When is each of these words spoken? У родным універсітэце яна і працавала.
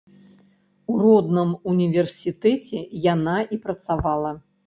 У 0.93 0.95
родным 1.01 1.51
універсітэце 1.73 2.79
яна 3.13 3.37
і 3.57 3.63
працавала. 3.67 4.31